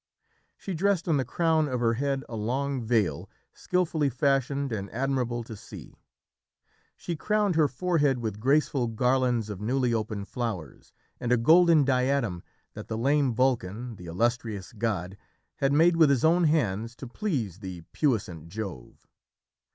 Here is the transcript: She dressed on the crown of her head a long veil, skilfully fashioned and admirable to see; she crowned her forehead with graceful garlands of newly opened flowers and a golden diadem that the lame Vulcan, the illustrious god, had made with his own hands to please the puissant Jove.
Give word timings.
She 0.57 0.73
dressed 0.73 1.07
on 1.07 1.17
the 1.17 1.23
crown 1.23 1.69
of 1.69 1.79
her 1.79 1.93
head 1.93 2.23
a 2.27 2.35
long 2.35 2.81
veil, 2.83 3.29
skilfully 3.53 4.09
fashioned 4.09 4.71
and 4.71 4.89
admirable 4.89 5.43
to 5.43 5.55
see; 5.55 5.93
she 6.97 7.15
crowned 7.15 7.55
her 7.55 7.67
forehead 7.67 8.17
with 8.17 8.39
graceful 8.39 8.87
garlands 8.87 9.47
of 9.51 9.61
newly 9.61 9.93
opened 9.93 10.27
flowers 10.27 10.91
and 11.19 11.31
a 11.31 11.37
golden 11.37 11.83
diadem 11.85 12.41
that 12.73 12.87
the 12.87 12.97
lame 12.97 13.35
Vulcan, 13.35 13.95
the 13.97 14.07
illustrious 14.07 14.73
god, 14.73 15.17
had 15.57 15.71
made 15.71 15.95
with 15.95 16.09
his 16.09 16.25
own 16.25 16.45
hands 16.45 16.95
to 16.95 17.05
please 17.05 17.59
the 17.59 17.81
puissant 17.93 18.47
Jove. 18.47 19.05